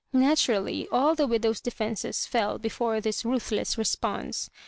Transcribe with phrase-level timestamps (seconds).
[0.13, 4.49] Naturally all the widow^s defences fell before this ruthless re sponse.